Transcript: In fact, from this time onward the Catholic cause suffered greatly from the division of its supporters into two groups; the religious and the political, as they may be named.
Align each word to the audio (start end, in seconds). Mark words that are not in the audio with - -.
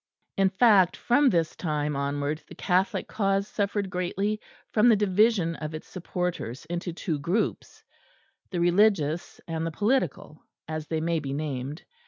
In 0.35 0.49
fact, 0.49 0.97
from 0.97 1.29
this 1.29 1.55
time 1.55 1.95
onward 1.95 2.41
the 2.47 2.55
Catholic 2.55 3.07
cause 3.07 3.47
suffered 3.47 3.91
greatly 3.91 4.41
from 4.71 4.89
the 4.89 4.95
division 4.95 5.53
of 5.57 5.75
its 5.75 5.87
supporters 5.87 6.65
into 6.65 6.91
two 6.91 7.19
groups; 7.19 7.83
the 8.49 8.59
religious 8.59 9.39
and 9.47 9.63
the 9.63 9.69
political, 9.69 10.43
as 10.67 10.87
they 10.87 11.01
may 11.01 11.19
be 11.19 11.33
named. 11.33 11.83